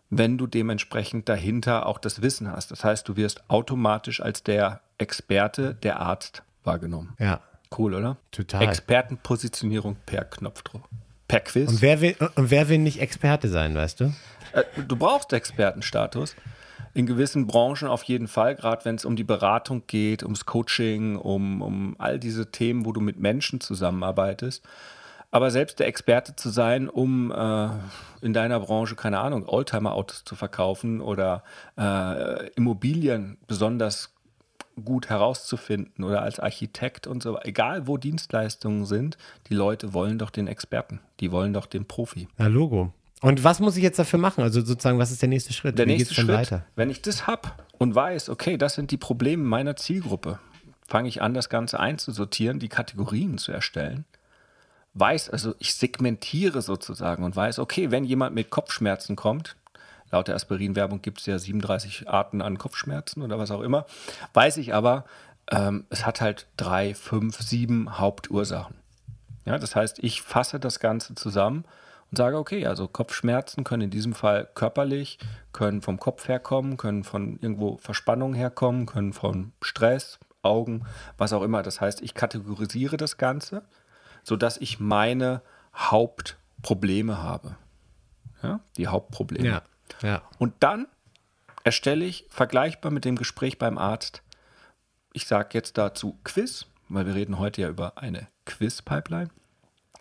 wenn 0.10 0.38
du 0.38 0.48
dementsprechend 0.48 1.28
dahinter 1.28 1.86
auch 1.88 1.98
das 1.98 2.22
Wissen 2.22 2.52
hast. 2.52 2.72
Das 2.72 2.84
heißt, 2.84 3.08
du 3.08 3.16
wirst 3.16 3.50
automatisch 3.50 4.22
als 4.22 4.44
der 4.44 4.82
Experte, 4.98 5.74
der 5.76 6.00
Arzt 6.00 6.44
wahrgenommen. 6.64 7.16
Ja. 7.20 7.42
Cool, 7.76 7.96
oder? 7.96 8.18
Total. 8.32 8.62
Expertenpositionierung 8.62 9.98
per 10.06 10.26
Knopfdruck. 10.26 10.88
Per 11.34 11.40
Quiz. 11.40 11.68
Und 11.68 11.82
wer 11.82 12.00
will, 12.00 12.16
und 12.36 12.52
wer 12.52 12.70
will 12.70 12.78
nicht 12.78 13.02
Experte 13.02 13.50
sein, 13.50 13.74
weißt 13.74 14.02
du? 14.02 14.14
Äh, 14.54 14.64
du 14.88 14.96
brauchst 14.96 15.34
Expertenstatus 15.34 16.36
in 16.94 17.08
gewissen 17.08 17.48
Branchen 17.48 17.88
auf 17.88 18.04
jeden 18.04 18.28
Fall, 18.28 18.56
gerade 18.56 18.86
wenn 18.86 18.94
es 18.94 19.04
um 19.04 19.16
die 19.16 19.24
Beratung 19.24 19.82
geht, 19.88 20.22
ums 20.22 20.46
Coaching, 20.46 21.16
um, 21.16 21.64
um 21.64 21.96
all 21.98 22.20
diese 22.20 22.52
Themen, 22.52 22.86
wo 22.86 22.92
du 22.92 23.02
mit 23.02 23.18
Menschen 23.18 23.62
zusammenarbeitest. 23.62 24.64
Aber 25.32 25.50
selbst 25.50 25.80
der 25.80 25.88
Experte 25.88 26.36
zu 26.36 26.50
sein, 26.50 26.88
um 26.88 27.32
äh, 27.32 27.70
in 28.22 28.34
deiner 28.34 28.60
Branche, 28.60 28.96
keine 28.96 29.18
Ahnung, 29.18 29.50
Oldtimer-Autos 29.50 30.26
zu 30.26 30.36
verkaufen 30.36 31.02
oder 31.02 31.44
äh, 31.76 32.50
Immobilien 32.50 33.40
besonders 33.48 34.13
gut 34.84 35.10
herauszufinden 35.10 36.04
oder 36.04 36.22
als 36.22 36.40
Architekt 36.40 37.08
und 37.08 37.22
so, 37.24 37.40
egal 37.42 37.88
wo 37.88 37.98
Dienstleistungen 37.98 38.86
sind, 38.86 39.18
die 39.50 39.54
Leute 39.54 39.94
wollen 39.94 40.18
doch 40.18 40.30
den 40.30 40.48
Experten, 40.48 41.00
die 41.20 41.32
wollen 41.32 41.54
doch 41.54 41.66
den 41.66 41.86
Profi. 41.86 42.28
Na, 42.38 42.48
Logo. 42.48 42.94
Und 43.22 43.44
was 43.44 43.60
muss 43.60 43.78
ich 43.78 43.84
jetzt 43.84 44.00
dafür 44.00 44.20
machen? 44.20 44.44
Also 44.44 44.60
sozusagen, 44.62 45.00
was 45.00 45.12
ist 45.12 45.22
der 45.22 45.30
nächste 45.30 45.54
Schritt? 45.54 45.80
Der 45.80 45.86
Wie 45.88 45.94
nächste 45.94 46.14
Schritt, 46.14 46.28
weiter? 46.28 46.66
wenn 46.76 46.90
ich 46.90 47.02
das 47.02 47.26
habe 47.26 47.52
und 47.78 47.96
weiß, 47.96 48.30
okay, 48.30 48.58
das 48.58 48.76
sind 48.76 48.92
die 48.92 48.98
Probleme 48.98 49.44
meiner 49.44 49.78
Zielgruppe, 49.78 50.40
fange 50.86 51.08
ich 51.08 51.22
an, 51.22 51.34
das 51.34 51.48
Ganze 51.48 51.80
einzusortieren, 51.80 52.60
die 52.60 52.68
Kategorien 52.68 53.38
zu 53.38 53.54
erstellen. 53.54 54.04
Weiß, 54.94 55.30
also 55.30 55.56
ich 55.60 55.74
segmentiere 55.74 56.62
sozusagen 56.62 57.24
und 57.24 57.36
weiß, 57.36 57.60
okay, 57.60 57.92
wenn 57.92 58.04
jemand 58.04 58.36
mit 58.36 58.50
Kopfschmerzen 58.50 59.16
kommt, 59.16 59.56
laut 60.14 60.28
der 60.28 60.36
Aspirin-Werbung 60.36 61.02
gibt 61.02 61.20
es 61.20 61.26
ja 61.26 61.38
37 61.38 62.08
Arten 62.08 62.42
an 62.42 62.58
Kopfschmerzen 62.58 63.22
oder 63.22 63.40
was 63.40 63.52
auch 63.52 63.62
immer, 63.62 63.86
weiß 64.34 64.58
ich 64.58 64.74
aber, 64.74 65.06
ähm, 65.52 65.86
es 65.90 66.06
hat 66.06 66.22
halt 66.22 66.48
drei, 66.56 66.94
fünf, 66.96 67.42
sieben 67.42 67.98
Hauptursachen. 67.98 68.76
Ja, 69.46 69.58
das 69.58 69.76
heißt, 69.76 70.00
ich 70.00 70.22
fasse 70.22 70.60
das 70.60 70.80
Ganze 70.80 71.16
zusammen 71.16 71.66
und 72.12 72.18
sage, 72.18 72.38
okay, 72.38 72.66
also 72.68 72.88
Kopfschmerzen 72.88 73.64
können 73.64 73.84
in 73.84 73.90
diesem 73.90 74.14
Fall 74.14 74.48
körperlich, 74.54 75.18
können 75.52 75.82
vom 75.82 76.00
Kopf 76.00 76.28
herkommen, 76.28 76.78
können 76.78 77.04
von 77.04 77.40
irgendwo 77.42 77.78
Verspannung 77.78 78.36
herkommen, 78.36 78.86
können 78.86 79.14
von 79.14 79.52
Stress, 79.62 80.20
Augen, 80.44 80.86
was 81.18 81.34
auch 81.34 81.42
immer. 81.42 81.64
Das 81.64 81.82
heißt, 81.82 82.02
ich 82.02 82.14
kategorisiere 82.14 82.98
das 82.98 83.18
Ganze, 83.18 83.64
sodass 84.24 84.58
ich 84.58 84.80
meine 84.80 85.42
Hauptprobleme 85.76 87.22
habe. 87.22 87.56
Ja, 88.44 88.60
die 88.78 88.88
Hauptprobleme. 88.88 89.48
Ja, 89.48 89.62
ja. 90.02 90.22
Und 90.38 90.54
dann 90.60 90.88
erstelle 91.64 92.06
ich 92.06 92.26
vergleichbar 92.30 92.92
mit 92.92 93.06
dem 93.06 93.16
Gespräch 93.16 93.58
beim 93.58 93.78
Arzt, 93.78 94.22
ich 95.14 95.28
sage 95.28 95.50
jetzt 95.54 95.78
dazu 95.78 96.20
Quiz, 96.24 96.66
weil 96.90 97.06
wir 97.06 97.16
reden 97.16 97.40
heute 97.40 97.62
ja 97.62 97.70
über 97.70 97.98
eine 97.98 98.28
Quiz-Pipeline, 98.46 99.30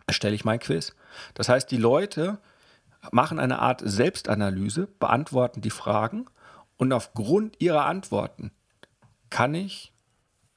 erstelle 0.06 0.34
ich 0.34 0.44
mein 0.44 0.58
Quiz. 0.58 0.94
Das 1.34 1.49
heißt, 1.49 1.70
die 1.70 1.76
Leute 1.76 2.38
machen 3.11 3.38
eine 3.38 3.58
Art 3.58 3.82
Selbstanalyse, 3.84 4.88
beantworten 4.99 5.61
die 5.61 5.70
Fragen 5.70 6.26
und 6.76 6.92
aufgrund 6.92 7.61
ihrer 7.61 7.87
Antworten 7.87 8.52
kann 9.30 9.54
ich 9.54 9.92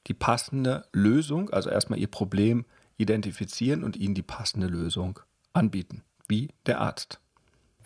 die 0.06 0.14
passende 0.14 0.86
Lösung, 0.92 1.50
also 1.50 1.70
erstmal 1.70 1.98
ihr 1.98 2.10
Problem 2.10 2.64
identifizieren 2.96 3.84
und 3.84 3.96
ihnen 3.96 4.14
die 4.14 4.22
passende 4.22 4.68
Lösung 4.68 5.20
anbieten, 5.52 6.02
wie 6.28 6.50
der 6.66 6.80
Arzt. 6.80 7.20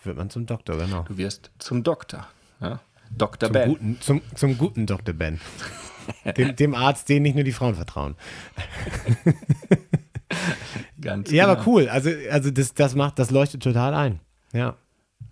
Wird 0.04 0.16
man 0.16 0.30
zum 0.30 0.47
Doktor, 0.47 0.78
genau. 0.78 1.02
Du 1.02 1.16
wirst 1.16 1.50
zum 1.59 1.83
Doktor. 1.83 2.28
Ja? 2.61 2.80
Dr. 3.11 3.49
Zum 3.49 3.52
Ben. 3.52 3.69
Guten, 3.69 4.00
zum, 4.00 4.23
zum 4.35 4.59
guten 4.59 4.87
Dr. 4.87 5.14
Ben. 5.14 5.40
dem, 6.37 6.57
dem 6.57 6.75
Arzt, 6.75 7.09
den 7.09 7.23
nicht 7.23 7.35
nur 7.35 7.45
die 7.45 7.52
Frauen 7.52 7.75
vertrauen. 7.75 8.16
Ganz 11.00 11.30
ja, 11.30 11.47
genau. 11.47 11.61
aber 11.61 11.66
cool. 11.66 11.88
Also, 11.88 12.11
also 12.30 12.50
das, 12.50 12.75
das 12.75 12.95
macht, 12.95 13.19
das 13.19 13.30
leuchtet 13.30 13.62
total 13.62 13.95
ein. 13.95 14.21
Ja. 14.52 14.76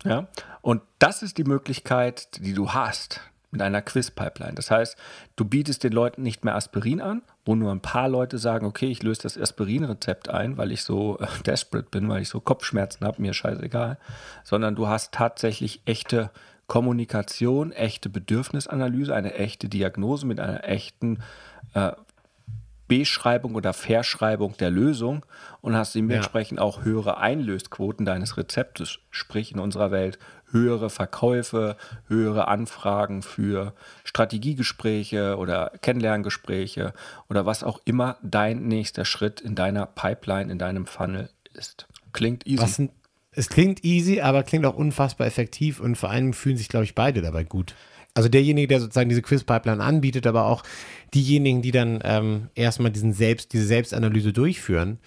Ja. 0.03 0.27
Und 0.61 0.81
das 0.99 1.23
ist 1.23 1.37
die 1.37 1.43
Möglichkeit, 1.43 2.43
die 2.43 2.53
du 2.53 2.73
hast, 2.73 3.21
mit 3.51 3.61
einer 3.61 3.81
Quiz-Pipeline. 3.81 4.55
Das 4.55 4.71
heißt, 4.71 4.97
du 5.35 5.45
bietest 5.45 5.83
den 5.83 5.93
Leuten 5.93 6.21
nicht 6.21 6.45
mehr 6.45 6.55
Aspirin 6.55 7.01
an, 7.01 7.21
wo 7.49 7.55
nur 7.55 7.71
ein 7.71 7.81
paar 7.81 8.07
Leute 8.07 8.37
sagen, 8.37 8.67
okay, 8.67 8.85
ich 8.85 9.01
löse 9.01 9.23
das 9.23 9.35
Aspirin-Rezept 9.35 10.29
ein, 10.29 10.59
weil 10.59 10.71
ich 10.71 10.83
so 10.83 11.17
äh, 11.17 11.25
desperate 11.47 11.87
bin, 11.89 12.07
weil 12.07 12.21
ich 12.21 12.29
so 12.29 12.39
Kopfschmerzen 12.39 13.03
habe, 13.03 13.19
mir 13.19 13.33
scheißegal, 13.33 13.97
sondern 14.43 14.75
du 14.75 14.87
hast 14.87 15.13
tatsächlich 15.15 15.81
echte 15.85 16.29
Kommunikation, 16.67 17.71
echte 17.71 18.07
Bedürfnisanalyse, 18.07 19.15
eine 19.15 19.33
echte 19.33 19.67
Diagnose 19.67 20.27
mit 20.27 20.39
einer 20.39 20.63
echten 20.63 21.23
äh, 21.73 21.93
Beschreibung 22.89 23.55
oder 23.55 23.71
Verschreibung 23.71 24.57
der 24.57 24.71
Lösung 24.71 25.25
und 25.61 25.75
hast 25.75 25.95
dementsprechend 25.95 26.57
ja. 26.57 26.65
auch 26.65 26.83
höhere 26.83 27.19
Einlösquoten 27.19 28.05
deines 28.05 28.35
Rezeptes, 28.35 28.99
sprich 29.11 29.53
in 29.53 29.59
unserer 29.59 29.91
Welt 29.91 30.19
höhere 30.51 30.89
Verkäufe, 30.89 31.77
höhere 32.07 32.47
Anfragen 32.47 33.21
für 33.21 33.73
Strategiegespräche 34.03 35.37
oder 35.37 35.71
Kennenlerngespräche 35.81 36.93
oder 37.29 37.45
was 37.45 37.63
auch 37.63 37.79
immer 37.85 38.17
dein 38.23 38.67
nächster 38.67 39.05
Schritt 39.05 39.39
in 39.39 39.53
deiner 39.55 39.85
Pipeline, 39.85 40.51
in 40.51 40.57
deinem 40.57 40.87
Funnel 40.87 41.29
ist. 41.53 41.87
Klingt 42.11 42.47
easy. 42.47 42.61
Was, 42.61 42.81
es 43.33 43.49
klingt 43.49 43.85
easy, 43.85 44.21
aber 44.21 44.41
klingt 44.41 44.65
auch 44.65 44.75
unfassbar 44.75 45.27
effektiv 45.27 45.79
und 45.79 45.95
vor 45.95 46.09
allem 46.09 46.33
fühlen 46.33 46.57
sich, 46.57 46.69
glaube 46.69 46.85
ich, 46.85 46.95
beide 46.95 47.21
dabei 47.21 47.43
gut. 47.43 47.75
Also 48.19 48.27
derjenige, 48.27 48.67
der 48.67 48.81
sozusagen 48.81 49.07
diese 49.07 49.21
Quiz-Pipeline 49.21 49.81
anbietet, 49.81 50.27
aber 50.27 50.47
auch 50.47 50.63
diejenigen, 51.13 51.61
die 51.61 51.71
dann 51.71 52.01
ähm, 52.03 52.49
erstmal 52.53 52.91
diesen 52.91 53.13
Selbst, 53.13 53.53
diese 53.53 53.65
Selbstanalyse 53.65 54.33
durchführen, 54.33 54.99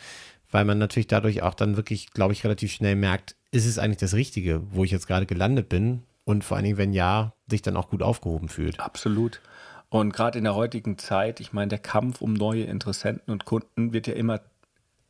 weil 0.50 0.64
man 0.64 0.78
natürlich 0.78 1.08
dadurch 1.08 1.42
auch 1.42 1.52
dann 1.52 1.76
wirklich, 1.76 2.12
glaube 2.12 2.32
ich, 2.32 2.42
relativ 2.42 2.72
schnell 2.72 2.96
merkt, 2.96 3.36
ist 3.50 3.66
es 3.66 3.78
eigentlich 3.78 3.98
das 3.98 4.14
Richtige, 4.14 4.62
wo 4.70 4.82
ich 4.82 4.90
jetzt 4.90 5.08
gerade 5.08 5.26
gelandet 5.26 5.68
bin 5.68 6.04
und 6.24 6.42
vor 6.42 6.56
allen 6.56 6.64
Dingen, 6.64 6.78
wenn 6.78 6.94
ja, 6.94 7.34
sich 7.50 7.60
dann 7.60 7.76
auch 7.76 7.90
gut 7.90 8.02
aufgehoben 8.02 8.48
fühlt. 8.48 8.80
Absolut. 8.80 9.42
Und 9.90 10.14
gerade 10.14 10.38
in 10.38 10.44
der 10.44 10.54
heutigen 10.54 10.96
Zeit, 10.96 11.38
ich 11.40 11.52
meine, 11.52 11.68
der 11.68 11.80
Kampf 11.80 12.22
um 12.22 12.32
neue 12.32 12.64
Interessenten 12.64 13.30
und 13.30 13.44
Kunden 13.44 13.92
wird 13.92 14.06
ja 14.06 14.14
immer 14.14 14.40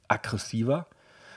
aggressiver. 0.08 0.88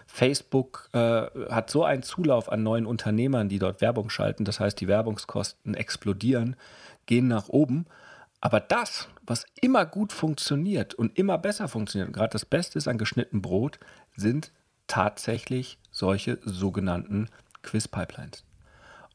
Facebook 0.06 0.90
äh, 0.94 1.28
hat 1.50 1.70
so 1.70 1.84
einen 1.84 2.04
Zulauf 2.04 2.52
an 2.52 2.64
neuen 2.64 2.86
Unternehmern, 2.86 3.50
die 3.50 3.60
dort 3.60 3.82
Werbung 3.82 4.10
schalten. 4.10 4.46
Das 4.46 4.60
heißt, 4.60 4.80
die 4.80 4.88
Werbungskosten 4.88 5.74
explodieren, 5.74 6.56
gehen 7.06 7.28
nach 7.28 7.50
oben. 7.50 7.86
Aber 8.42 8.60
das, 8.60 9.08
was 9.26 9.46
immer 9.60 9.86
gut 9.86 10.14
funktioniert 10.14 10.94
und 10.94 11.18
immer 11.18 11.38
besser 11.38 11.68
funktioniert, 11.68 12.14
gerade 12.14 12.32
das 12.32 12.46
Beste 12.46 12.78
ist 12.78 12.88
an 12.88 12.98
geschnittenem 12.98 13.42
Brot, 13.42 13.80
sind 14.16 14.52
tatsächlich 14.88 15.80
solche 15.92 16.38
sogenannten 16.44 17.30
Quiz-Pipelines. 17.64 18.44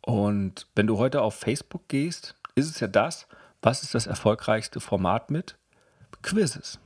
Und 0.02 0.66
wenn 0.74 0.86
du 0.86 0.98
heute 0.98 1.22
auf 1.22 1.34
Facebook 1.34 1.88
gehst, 1.88 2.34
ist 2.54 2.68
es 2.68 2.80
ja 2.80 2.88
das, 2.88 3.26
was 3.62 3.82
ist 3.82 3.94
das 3.94 4.06
erfolgreichste 4.06 4.80
Format 4.80 5.30
mit? 5.30 5.56
Quizzes. 6.22 6.78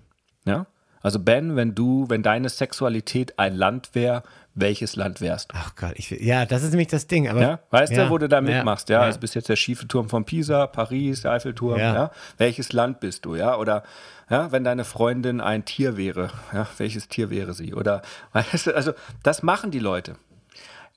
Ja? 0.45 0.67
Also 1.05 1.19
Ben, 1.19 1.55
wenn 1.55 1.75
du, 1.75 2.07
wenn 2.09 2.23
deine 2.23 2.49
Sexualität 2.49 3.39
ein 3.39 3.55
Land 3.55 3.95
wäre, 3.95 4.23
welches 4.55 4.97
Land 4.97 5.21
wärst 5.21 5.53
du? 5.53 5.57
Ach 5.59 5.77
Gott, 5.77 5.93
ich, 5.97 6.11
ja, 6.11 6.47
das 6.47 6.63
ist 6.63 6.71
nämlich 6.71 6.89
das 6.89 7.07
Ding. 7.07 7.29
Aber, 7.29 7.43
ja, 7.43 7.59
weißt 7.71 7.93
ja, 7.93 8.05
du, 8.05 8.11
wo 8.11 8.17
du 8.17 8.27
da 8.27 8.41
mitmachst? 8.41 8.89
Ja, 8.89 9.01
ja, 9.01 9.05
also 9.05 9.21
bist 9.21 9.35
jetzt 9.35 9.51
der 9.51 9.57
schiefe 9.57 9.87
Turm 9.87 10.09
von 10.09 10.25
Pisa, 10.25 10.67
Paris, 10.67 11.21
der 11.21 11.33
Eiffelturm. 11.33 11.79
Ja. 11.79 11.95
ja. 11.95 12.11
Welches 12.39 12.73
Land 12.73 13.01
bist 13.01 13.27
du? 13.27 13.35
Ja, 13.35 13.59
oder 13.59 13.83
ja, 14.31 14.51
wenn 14.51 14.65
deine 14.65 14.85
Freundin 14.85 15.43
ein 15.43 15.67
Tier 15.67 15.99
wäre, 15.99 16.31
ja, 16.55 16.67
welches 16.79 17.09
Tier 17.09 17.29
wäre 17.29 17.53
sie? 17.53 17.75
Oder 17.75 18.01
weißt 18.33 18.69
du, 18.69 18.75
also 18.75 18.95
das 19.23 19.43
machen 19.43 19.71
die 19.71 19.81
Leute. 19.81 20.17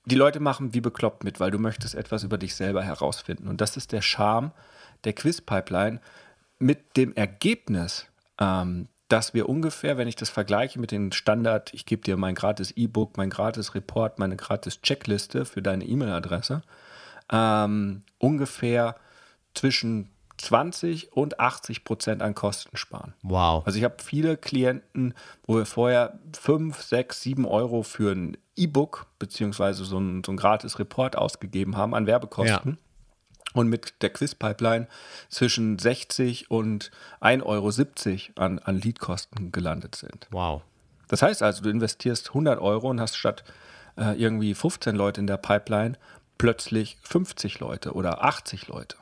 Die 0.05 0.15
Leute 0.15 0.39
machen 0.39 0.73
wie 0.73 0.79
bekloppt 0.79 1.25
mit, 1.25 1.41
weil 1.41 1.51
du 1.51 1.59
möchtest 1.59 1.95
etwas 1.95 2.23
über 2.23 2.37
dich 2.37 2.55
selber 2.55 2.81
herausfinden. 2.81 3.49
Und 3.49 3.59
das 3.59 3.75
ist 3.75 3.91
der 3.91 4.01
Charme 4.01 4.51
der 5.03 5.11
Quiz-Pipeline 5.11 5.99
mit 6.59 6.95
dem 6.95 7.13
Ergebnis, 7.13 8.05
ähm, 8.39 8.87
dass 9.07 9.33
wir 9.33 9.47
ungefähr, 9.47 9.97
wenn 9.97 10.07
ich 10.07 10.15
das 10.15 10.29
vergleiche 10.29 10.79
mit 10.79 10.91
den 10.91 11.11
Standard, 11.11 11.73
ich 11.73 11.85
gebe 11.85 12.01
dir 12.01 12.17
mein 12.17 12.35
gratis 12.35 12.71
E-Book, 12.71 13.17
mein 13.17 13.29
gratis 13.29 13.73
Report, 13.73 14.19
meine 14.19 14.35
gratis 14.35 14.81
Checkliste 14.81 15.45
für 15.45 15.61
deine 15.61 15.85
E-Mail-Adresse, 15.85 16.61
ähm, 17.31 18.03
ungefähr 18.17 18.95
zwischen 19.53 20.09
20 20.37 21.13
und 21.13 21.39
80 21.39 21.83
Prozent 21.83 22.21
an 22.21 22.35
Kosten 22.35 22.77
sparen. 22.77 23.13
Wow. 23.23 23.65
Also 23.65 23.79
ich 23.79 23.83
habe 23.83 23.95
viele 24.03 24.37
Klienten, 24.37 25.15
wo 25.45 25.55
wir 25.55 25.65
vorher 25.65 26.19
5, 26.39 26.79
6, 26.79 27.21
7 27.21 27.45
Euro 27.45 27.81
für 27.81 28.11
ein 28.11 28.37
E-Book 28.55 29.07
beziehungsweise 29.19 29.83
so 29.85 29.97
ein, 29.97 30.23
so 30.23 30.31
ein 30.31 30.37
gratis 30.37 30.79
Report 30.79 31.17
ausgegeben 31.17 31.75
haben 31.75 31.95
an 31.95 32.05
Werbekosten. 32.05 32.71
Ja 32.73 32.86
und 33.57 33.69
mit 33.69 34.01
der 34.01 34.11
Quiz-Pipeline 34.11 34.87
zwischen 35.29 35.79
60 35.79 36.51
und 36.51 36.91
1,70 37.21 37.43
Euro 37.45 38.45
an, 38.45 38.59
an 38.59 38.79
Leadkosten 38.79 39.51
gelandet 39.51 39.95
sind. 39.95 40.27
Wow. 40.31 40.61
Das 41.07 41.21
heißt 41.21 41.41
also, 41.41 41.63
du 41.63 41.69
investierst 41.69 42.29
100 42.29 42.59
Euro 42.59 42.89
und 42.89 42.99
hast 42.99 43.15
statt 43.15 43.43
äh, 43.97 44.13
irgendwie 44.21 44.53
15 44.53 44.95
Leute 44.95 45.21
in 45.21 45.27
der 45.27 45.37
Pipeline 45.37 45.97
plötzlich 46.37 46.97
50 47.01 47.59
Leute 47.59 47.93
oder 47.93 48.23
80 48.23 48.67
Leute. 48.67 48.97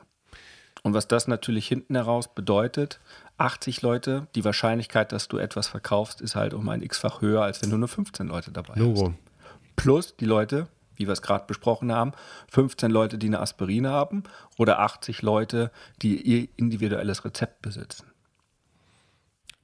Und 0.82 0.94
was 0.94 1.08
das 1.08 1.26
natürlich 1.26 1.66
hinten 1.66 1.96
heraus 1.96 2.32
bedeutet, 2.32 3.00
80 3.38 3.82
Leute, 3.82 4.28
die 4.34 4.44
Wahrscheinlichkeit, 4.44 5.12
dass 5.12 5.28
du 5.28 5.36
etwas 5.36 5.66
verkaufst, 5.66 6.20
ist 6.20 6.36
halt 6.36 6.54
um 6.54 6.68
ein 6.68 6.80
x-fach 6.80 7.20
höher, 7.20 7.42
als 7.42 7.60
wenn 7.60 7.70
du 7.70 7.76
nur 7.76 7.88
15 7.88 8.28
Leute 8.28 8.52
dabei 8.52 8.74
Logo. 8.76 9.08
hast. 9.08 9.74
Plus 9.74 10.16
die 10.16 10.24
Leute, 10.24 10.68
wie 10.96 11.06
wir 11.06 11.12
es 11.12 11.22
gerade 11.22 11.44
besprochen 11.46 11.92
haben, 11.92 12.12
15 12.50 12.90
Leute, 12.90 13.18
die 13.18 13.26
eine 13.26 13.40
Aspirin 13.40 13.86
haben 13.86 14.24
oder 14.58 14.80
80 14.80 15.22
Leute, 15.22 15.70
die 16.02 16.20
ihr 16.20 16.48
individuelles 16.56 17.24
Rezept 17.24 17.62
besitzen. 17.62 18.06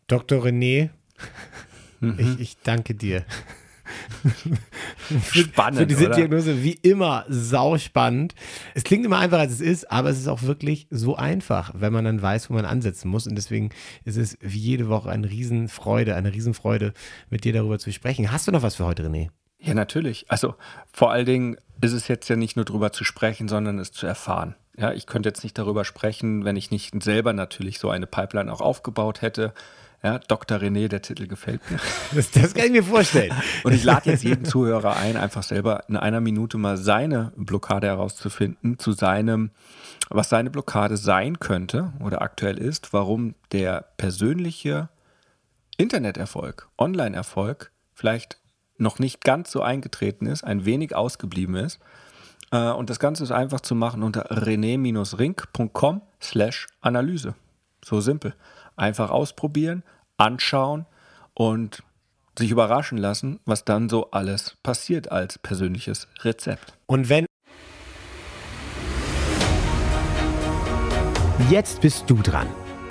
Dr. 0.07 0.45
René, 0.45 0.91
mhm. 2.01 2.17
ich, 2.19 2.41
ich 2.41 2.57
danke 2.63 2.95
dir. 2.95 3.25
Spannend, 5.33 5.81
für 5.81 5.87
diese 5.87 6.07
oder? 6.07 6.17
Diagnose 6.17 6.63
wie 6.63 6.73
immer 6.83 7.25
sauspannend. 7.29 8.35
Es 8.75 8.85
klingt 8.85 9.05
immer 9.05 9.19
einfacher, 9.19 9.43
als 9.43 9.53
es 9.53 9.61
ist, 9.61 9.91
aber 9.91 10.11
es 10.11 10.19
ist 10.19 10.29
auch 10.29 10.43
wirklich 10.43 10.87
so 10.91 11.17
einfach, 11.17 11.73
wenn 11.75 11.93
man 11.93 12.05
dann 12.05 12.23
weiß, 12.23 12.51
wo 12.51 12.55
man 12.55 12.65
ansetzen 12.65 13.09
muss. 13.09 13.27
Und 13.27 13.35
deswegen 13.37 13.71
ist 14.05 14.17
es 14.17 14.37
wie 14.41 14.59
jede 14.59 14.89
Woche 14.89 15.11
eine 15.11 15.29
Riesenfreude, 15.31 16.15
eine 16.15 16.33
Riesenfreude, 16.33 16.93
mit 17.31 17.45
dir 17.45 17.53
darüber 17.53 17.79
zu 17.79 17.93
sprechen. 17.93 18.31
Hast 18.31 18.47
du 18.47 18.53
noch 18.53 18.63
was 18.63 18.77
für 18.77 18.85
heute, 18.85 19.09
René? 19.09 19.29
Ja, 19.63 19.75
natürlich. 19.75 20.27
Also 20.29 20.55
vor 20.93 21.13
allen 21.13 21.27
Dingen 21.27 21.57
ist 21.81 21.93
es 21.93 22.09
jetzt 22.09 22.29
ja 22.29 22.37
nicht 22.37 22.57
nur 22.57 22.65
drüber 22.65 22.93
zu 22.93 23.05
sprechen, 23.05 23.49
sondern 23.49 23.79
es 23.79 23.93
zu 23.93 24.07
erfahren. 24.07 24.57
Ja, 24.77 24.93
ich 24.93 25.07
könnte 25.07 25.29
jetzt 25.29 25.45
nicht 25.45 25.57
darüber 25.57 25.85
sprechen, 25.85 26.45
wenn 26.45 26.57
ich 26.57 26.71
nicht 26.71 27.01
selber 27.03 27.33
natürlich 27.33 27.79
so 27.79 27.91
eine 27.91 28.07
Pipeline 28.07 28.53
auch 28.53 28.61
aufgebaut 28.61 29.23
hätte. 29.23 29.53
Ja, 30.03 30.19
Dr. 30.19 30.59
René, 30.59 30.89
der 30.89 31.01
Titel 31.01 31.29
gefällt 31.29 31.61
mir. 31.71 31.79
Das, 32.15 32.33
das 32.33 32.55
kann 32.55 32.67
ich 32.67 32.73
mir 32.73 32.83
vorstellen. 32.83 33.33
Und 33.63 33.73
ich 33.73 33.85
lade 33.85 34.11
jetzt 34.11 34.25
jeden 34.25 34.45
Zuhörer 34.45 34.97
ein, 34.97 35.17
einfach 35.17 35.45
selber 35.45 35.85
in 35.89 35.97
einer 35.97 36.21
Minute 36.21 36.59
mal 36.59 36.77
seine 36.77 37.33
Blockade 37.37 37.87
herauszufinden, 37.87 38.79
zu 38.81 38.93
seinem, 38.93 39.51
was 40.09 40.29
seine 40.29 40.51
Blockade 40.51 40.97
sein 40.97 41.39
könnte 41.39 41.93
oder 42.01 42.21
aktuell 42.21 42.59
ist, 42.59 42.93
warum 42.93 43.37
der 43.53 43.85
persönliche 43.97 44.89
Interneterfolg, 45.77 46.69
Online-Erfolg 46.79 47.71
vielleicht 47.95 48.42
noch 48.83 48.99
nicht 48.99 49.23
ganz 49.23 49.51
so 49.51 49.63
eingetreten 49.63 50.27
ist, 50.27 50.45
ein 50.45 50.65
wenig 50.65 50.95
ausgeblieben 50.95 51.55
ist. 51.55 51.79
Äh, 52.51 52.71
und 52.71 52.91
das 52.91 52.99
Ganze 52.99 53.23
ist 53.23 53.33
einfach 53.33 53.61
zu 53.61 53.75
machen 53.75 54.03
unter 54.03 54.31
rené-ring.com 54.31 56.03
slash 56.21 56.67
Analyse. 56.81 57.35
So 57.85 58.01
simpel. 58.01 58.35
Einfach 58.77 59.11
ausprobieren, 59.11 59.83
anschauen 60.17 60.87
und 61.35 61.83
sich 62.39 62.51
überraschen 62.51 62.99
lassen, 62.99 63.41
was 63.45 63.65
dann 63.65 63.89
so 63.89 64.11
alles 64.11 64.57
passiert 64.63 65.11
als 65.11 65.39
persönliches 65.39 66.09
Rezept. 66.23 66.75
Und 66.87 67.09
wenn 67.09 67.27
Jetzt 71.51 71.83
bist 71.83 72.09
du 72.09 72.15
dran. 72.23 72.49